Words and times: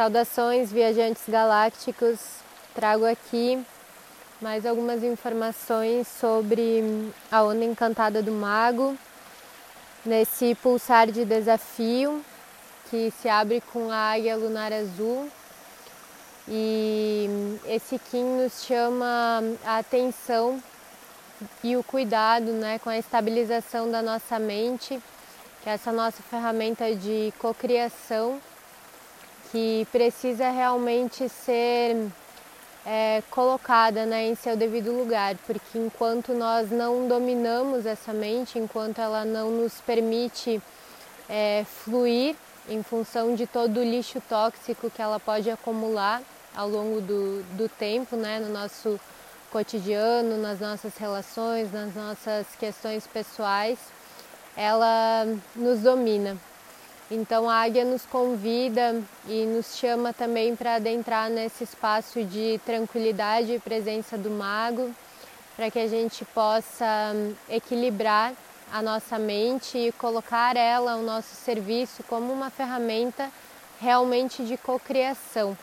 Saudações, 0.00 0.72
viajantes 0.72 1.24
galácticos. 1.28 2.18
Trago 2.74 3.04
aqui 3.04 3.62
mais 4.40 4.64
algumas 4.64 5.04
informações 5.04 6.08
sobre 6.08 7.12
a 7.30 7.42
onda 7.42 7.66
encantada 7.66 8.22
do 8.22 8.32
mago, 8.32 8.96
nesse 10.02 10.54
pulsar 10.54 11.10
de 11.10 11.26
desafio 11.26 12.24
que 12.88 13.10
se 13.20 13.28
abre 13.28 13.60
com 13.74 13.90
a 13.90 14.12
águia 14.12 14.38
lunar 14.38 14.72
azul. 14.72 15.28
E 16.48 17.28
esse 17.66 17.98
Kim 17.98 18.24
nos 18.42 18.64
chama 18.64 19.42
a 19.66 19.76
atenção 19.80 20.62
e 21.62 21.76
o 21.76 21.84
cuidado 21.84 22.52
né, 22.52 22.78
com 22.78 22.88
a 22.88 22.96
estabilização 22.96 23.90
da 23.90 24.00
nossa 24.00 24.38
mente, 24.38 24.98
que 25.62 25.68
é 25.68 25.74
essa 25.74 25.92
nossa 25.92 26.22
ferramenta 26.22 26.96
de 26.96 27.34
cocriação 27.38 28.40
que 29.50 29.86
precisa 29.90 30.50
realmente 30.50 31.28
ser 31.28 31.96
é, 32.86 33.22
colocada 33.30 34.06
né, 34.06 34.26
em 34.26 34.34
seu 34.34 34.56
devido 34.56 34.92
lugar, 34.92 35.36
porque 35.46 35.78
enquanto 35.78 36.32
nós 36.32 36.70
não 36.70 37.06
dominamos 37.06 37.86
essa 37.86 38.12
mente, 38.12 38.58
enquanto 38.58 39.00
ela 39.00 39.24
não 39.24 39.50
nos 39.50 39.80
permite 39.80 40.60
é, 41.28 41.64
fluir 41.84 42.36
em 42.68 42.82
função 42.82 43.34
de 43.34 43.46
todo 43.46 43.80
o 43.80 43.84
lixo 43.84 44.20
tóxico 44.28 44.90
que 44.90 45.02
ela 45.02 45.18
pode 45.18 45.50
acumular 45.50 46.22
ao 46.54 46.68
longo 46.68 47.00
do, 47.00 47.42
do 47.56 47.68
tempo, 47.68 48.16
né, 48.16 48.38
no 48.40 48.52
nosso 48.52 48.98
cotidiano, 49.50 50.36
nas 50.38 50.60
nossas 50.60 50.96
relações, 50.96 51.72
nas 51.72 51.94
nossas 51.94 52.46
questões 52.58 53.06
pessoais, 53.06 53.78
ela 54.56 55.26
nos 55.56 55.80
domina. 55.80 56.36
Então 57.10 57.50
a 57.50 57.62
águia 57.62 57.84
nos 57.84 58.06
convida 58.06 59.02
e 59.26 59.44
nos 59.44 59.76
chama 59.76 60.12
também 60.12 60.54
para 60.54 60.76
adentrar 60.76 61.28
nesse 61.28 61.64
espaço 61.64 62.22
de 62.22 62.60
tranquilidade 62.64 63.52
e 63.52 63.58
presença 63.58 64.16
do 64.16 64.30
mago, 64.30 64.94
para 65.56 65.72
que 65.72 65.80
a 65.80 65.88
gente 65.88 66.24
possa 66.26 67.12
hum, 67.12 67.34
equilibrar 67.48 68.32
a 68.72 68.80
nossa 68.80 69.18
mente 69.18 69.76
e 69.76 69.92
colocar 69.92 70.56
ela 70.56 70.92
ao 70.92 71.02
nosso 71.02 71.34
serviço 71.34 72.04
como 72.04 72.32
uma 72.32 72.48
ferramenta 72.48 73.28
realmente 73.80 74.44
de 74.44 74.56
cocriação, 74.56 75.58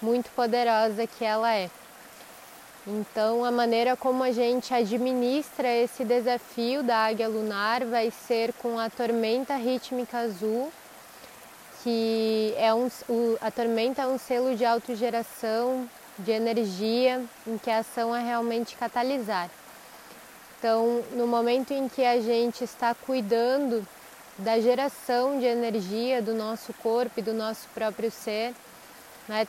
muito 0.00 0.30
poderosa 0.30 1.06
que 1.06 1.26
ela 1.26 1.52
é. 1.52 1.68
Então, 2.86 3.44
a 3.44 3.50
maneira 3.50 3.96
como 3.96 4.22
a 4.22 4.30
gente 4.30 4.74
administra 4.74 5.68
esse 5.68 6.04
desafio 6.04 6.82
da 6.82 7.06
águia 7.06 7.26
lunar 7.28 7.82
vai 7.86 8.10
ser 8.10 8.52
com 8.54 8.78
a 8.78 8.90
tormenta 8.90 9.56
rítmica 9.56 10.18
azul, 10.18 10.70
que 11.82 12.52
é 12.58 12.74
um, 12.74 12.88
a 13.40 13.50
tormenta 13.50 14.02
é 14.02 14.06
um 14.06 14.18
selo 14.18 14.54
de 14.54 14.66
autogeração, 14.66 15.88
de 16.18 16.30
energia, 16.30 17.24
em 17.46 17.56
que 17.56 17.70
a 17.70 17.78
ação 17.78 18.14
é 18.14 18.22
realmente 18.22 18.76
catalisar. 18.76 19.48
Então, 20.58 21.02
no 21.12 21.26
momento 21.26 21.72
em 21.72 21.88
que 21.88 22.04
a 22.04 22.20
gente 22.20 22.64
está 22.64 22.94
cuidando 22.94 23.86
da 24.38 24.60
geração 24.60 25.38
de 25.38 25.46
energia 25.46 26.20
do 26.20 26.34
nosso 26.34 26.72
corpo 26.74 27.18
e 27.18 27.22
do 27.22 27.32
nosso 27.32 27.66
próprio 27.74 28.10
ser, 28.10 28.54
né, 29.26 29.46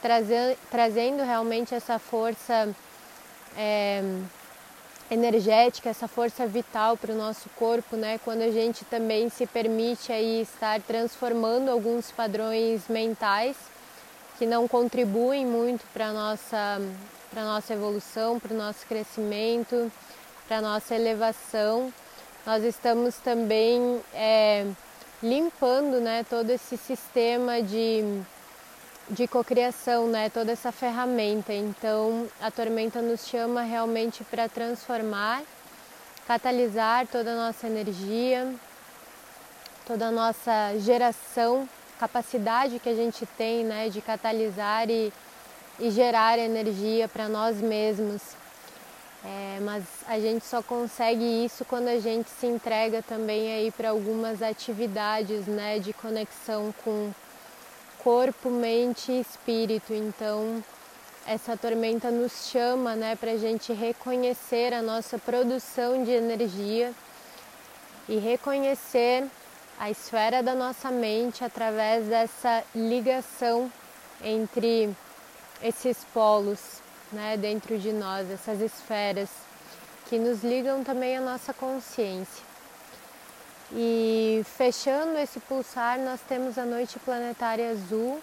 trazendo 0.69 1.23
realmente 1.23 1.75
essa 1.75 1.99
força 1.99 2.73
é, 3.57 4.01
energética, 5.09 5.89
essa 5.89 6.07
força 6.07 6.47
vital 6.47 6.97
para 6.97 7.13
o 7.13 7.15
nosso 7.15 7.49
corpo, 7.55 7.95
né? 7.95 8.19
Quando 8.23 8.41
a 8.41 8.51
gente 8.51 8.83
também 8.85 9.29
se 9.29 9.45
permite 9.45 10.11
aí 10.11 10.41
estar 10.41 10.81
transformando 10.81 11.69
alguns 11.69 12.11
padrões 12.11 12.87
mentais 12.87 13.55
que 14.37 14.45
não 14.45 14.67
contribuem 14.67 15.45
muito 15.45 15.85
para 15.93 16.11
nossa 16.11 16.81
para 17.31 17.43
nossa 17.43 17.73
evolução, 17.73 18.39
para 18.39 18.53
o 18.53 18.57
nosso 18.57 18.85
crescimento, 18.87 19.91
para 20.47 20.61
nossa 20.61 20.95
elevação, 20.95 21.91
nós 22.45 22.63
estamos 22.63 23.15
também 23.15 23.99
é, 24.13 24.65
limpando, 25.21 25.99
né? 25.99 26.25
Todo 26.29 26.49
esse 26.49 26.77
sistema 26.77 27.61
de 27.61 28.21
de 29.09 29.27
cocriação, 29.27 30.07
né? 30.07 30.29
Toda 30.29 30.51
essa 30.51 30.71
ferramenta. 30.71 31.53
Então, 31.53 32.27
a 32.41 32.49
tormenta 32.49 33.01
nos 33.01 33.27
chama 33.27 33.61
realmente 33.61 34.23
para 34.23 34.49
transformar, 34.49 35.43
catalisar 36.27 37.07
toda 37.07 37.31
a 37.31 37.35
nossa 37.35 37.67
energia, 37.67 38.53
toda 39.85 40.07
a 40.07 40.11
nossa 40.11 40.73
geração, 40.79 41.69
capacidade 41.99 42.79
que 42.79 42.89
a 42.89 42.95
gente 42.95 43.25
tem, 43.37 43.63
né, 43.63 43.89
de 43.89 44.01
catalisar 44.01 44.89
e, 44.89 45.13
e 45.79 45.91
gerar 45.91 46.39
energia 46.39 47.07
para 47.07 47.29
nós 47.29 47.57
mesmos. 47.57 48.21
É, 49.23 49.59
mas 49.61 49.83
a 50.07 50.19
gente 50.19 50.45
só 50.45 50.61
consegue 50.61 51.45
isso 51.45 51.65
quando 51.65 51.87
a 51.87 51.99
gente 51.99 52.29
se 52.29 52.45
entrega 52.45 53.01
também 53.01 53.51
aí 53.53 53.71
para 53.71 53.89
algumas 53.89 54.41
atividades, 54.41 55.47
né, 55.47 55.79
de 55.79 55.93
conexão 55.93 56.73
com 56.83 57.11
corpo, 58.05 58.51
mente 58.51 59.11
e 59.11 59.19
espírito. 59.19 59.91
Então, 59.91 60.63
essa 61.25 61.57
tormenta 61.57 62.11
nos 62.11 62.51
chama 62.51 62.95
né, 62.95 63.15
para 63.15 63.31
a 63.31 63.37
gente 63.37 63.73
reconhecer 63.73 64.75
a 64.75 64.81
nossa 64.83 65.17
produção 65.17 66.03
de 66.03 66.11
energia 66.11 66.93
e 68.07 68.17
reconhecer 68.17 69.25
a 69.79 69.89
esfera 69.89 70.43
da 70.43 70.53
nossa 70.53 70.91
mente 70.91 71.43
através 71.43 72.05
dessa 72.05 72.63
ligação 72.75 73.71
entre 74.23 74.95
esses 75.63 75.97
polos 76.13 76.59
né, 77.11 77.35
dentro 77.35 77.79
de 77.79 77.91
nós, 77.91 78.29
essas 78.29 78.61
esferas 78.61 79.29
que 80.07 80.19
nos 80.19 80.43
ligam 80.43 80.83
também 80.83 81.17
à 81.17 81.21
nossa 81.21 81.51
consciência. 81.55 82.43
E 84.35 84.43
fechando 84.43 85.17
esse 85.17 85.39
pulsar, 85.39 85.97
nós 85.97 86.19
temos 86.27 86.57
a 86.57 86.65
noite 86.65 86.99
planetária 86.99 87.71
azul, 87.71 88.19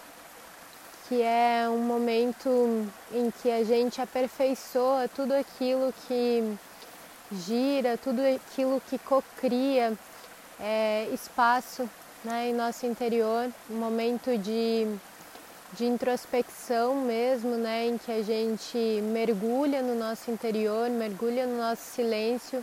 que 1.08 1.22
é 1.22 1.66
um 1.70 1.78
momento 1.78 2.86
em 3.10 3.30
que 3.30 3.50
a 3.50 3.64
gente 3.64 3.98
aperfeiçoa 3.98 5.08
tudo 5.08 5.32
aquilo 5.32 5.90
que 6.06 6.54
gira, 7.32 7.96
tudo 7.96 8.20
aquilo 8.20 8.82
que 8.90 8.98
cocria 8.98 9.94
é, 10.60 11.08
espaço 11.14 11.88
né, 12.22 12.50
em 12.50 12.52
nosso 12.52 12.84
interior, 12.84 13.50
um 13.70 13.76
momento 13.76 14.36
de, 14.36 14.86
de 15.72 15.86
introspecção 15.86 16.94
mesmo, 16.94 17.56
né, 17.56 17.86
em 17.86 17.96
que 17.96 18.12
a 18.12 18.22
gente 18.22 18.76
mergulha 19.02 19.80
no 19.80 19.94
nosso 19.94 20.30
interior, 20.30 20.90
mergulha 20.90 21.46
no 21.46 21.56
nosso 21.56 21.82
silêncio 21.82 22.62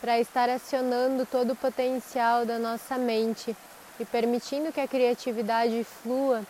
para 0.00 0.20
estar 0.20 0.48
acionando 0.48 1.26
todo 1.26 1.52
o 1.52 1.56
potencial 1.56 2.44
da 2.44 2.58
nossa 2.58 2.96
mente 2.96 3.56
e 3.98 4.04
permitindo 4.04 4.72
que 4.72 4.80
a 4.80 4.88
criatividade 4.88 5.84
flua 5.84 6.42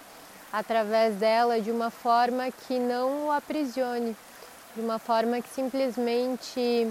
através 0.53 1.17
dela 1.17 1.61
de 1.61 1.71
uma 1.71 1.91
forma 1.91 2.51
que 2.51 2.79
não 2.79 3.27
o 3.27 3.33
aprisione, 3.33 4.17
de 4.75 4.81
uma 4.81 4.99
forma 4.99 5.41
que 5.41 5.49
simplesmente 5.49 6.91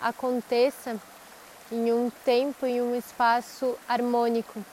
aconteça 0.00 0.96
em 1.70 1.92
um 1.92 2.10
tempo 2.24 2.66
e 2.66 2.80
um 2.80 2.94
espaço 2.94 3.76
harmônico. 3.88 4.64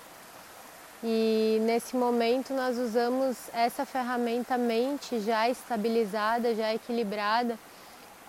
E 1.03 1.57
nesse 1.63 1.97
momento 1.97 2.53
nós 2.53 2.77
usamos 2.77 3.35
essa 3.53 3.85
ferramenta 3.85 4.57
mente 4.57 5.19
já 5.19 5.49
estabilizada, 5.49 6.55
já 6.55 6.73
equilibrada 6.73 7.57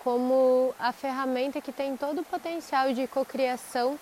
como 0.05 0.71
a 0.77 0.91
ferramenta 0.91 1.59
que 1.59 1.71
tem 1.71 1.97
todo 1.97 2.21
o 2.21 2.23
potencial 2.23 2.93
de 2.93 3.07
cocriação 3.07 3.97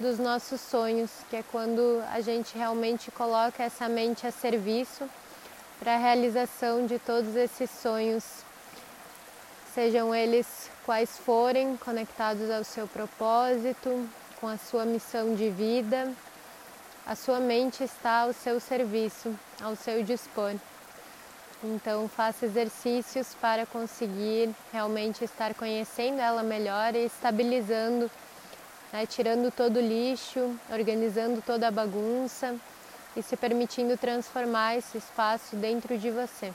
dos 0.00 0.18
nossos 0.18 0.60
sonhos, 0.60 1.08
que 1.30 1.36
é 1.36 1.44
quando 1.52 2.02
a 2.12 2.20
gente 2.20 2.58
realmente 2.58 3.12
coloca 3.12 3.62
essa 3.62 3.88
mente 3.88 4.26
a 4.26 4.32
serviço 4.32 5.08
para 5.78 5.94
a 5.94 5.98
realização 5.98 6.84
de 6.84 6.98
todos 6.98 7.36
esses 7.36 7.70
sonhos, 7.70 8.24
sejam 9.72 10.12
eles 10.12 10.68
quais 10.84 11.16
forem, 11.16 11.76
conectados 11.76 12.50
ao 12.50 12.64
seu 12.64 12.88
propósito, 12.88 14.04
com 14.40 14.48
a 14.48 14.58
sua 14.58 14.84
missão 14.84 15.36
de 15.36 15.48
vida. 15.48 16.12
A 17.06 17.14
sua 17.14 17.38
mente 17.38 17.84
está 17.84 18.22
ao 18.22 18.32
seu 18.32 18.58
serviço, 18.58 19.32
ao 19.62 19.76
seu 19.76 20.02
dispor. 20.02 20.56
Então, 21.74 22.08
faça 22.08 22.46
exercícios 22.46 23.34
para 23.40 23.66
conseguir 23.66 24.54
realmente 24.72 25.24
estar 25.24 25.52
conhecendo 25.54 26.20
ela 26.20 26.42
melhor 26.42 26.94
e 26.94 27.04
estabilizando, 27.04 28.08
né? 28.92 29.04
tirando 29.04 29.50
todo 29.50 29.78
o 29.78 29.80
lixo, 29.80 30.54
organizando 30.70 31.42
toda 31.44 31.66
a 31.66 31.70
bagunça 31.70 32.54
e 33.16 33.22
se 33.22 33.36
permitindo 33.36 33.96
transformar 33.96 34.76
esse 34.76 34.98
espaço 34.98 35.56
dentro 35.56 35.98
de 35.98 36.10
você. 36.10 36.52